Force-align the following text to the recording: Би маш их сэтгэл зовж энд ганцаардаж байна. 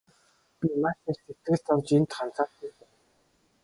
Би 0.59 0.69
маш 0.81 0.97
их 1.09 1.17
сэтгэл 1.25 1.57
зовж 1.65 1.87
энд 1.97 2.09
ганцаардаж 2.15 2.71
байна. 2.79 2.97